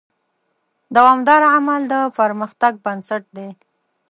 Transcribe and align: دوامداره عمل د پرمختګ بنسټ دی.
دوامداره 0.95 1.47
عمل 1.57 1.81
د 1.91 1.93
پرمختګ 2.17 2.73
بنسټ 2.85 3.23
دی. 3.37 3.49